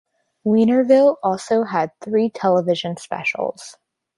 Weinerville 0.43 1.17
also 1.21 1.61
had 1.61 1.91
three 2.03 2.31
television 2.31 2.97
specials. 2.97 3.77